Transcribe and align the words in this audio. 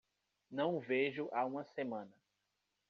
Não 0.49 0.73
o 0.75 0.79
vejo 0.79 1.29
há 1.31 1.45
uma 1.45 1.63
semana. 1.63 2.19